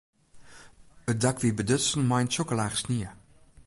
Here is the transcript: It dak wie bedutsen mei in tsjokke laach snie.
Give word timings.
It 1.11 1.17
dak 1.23 1.37
wie 1.43 1.55
bedutsen 1.59 2.03
mei 2.09 2.21
in 2.23 2.29
tsjokke 2.31 2.55
laach 2.57 2.77
snie. 2.81 3.09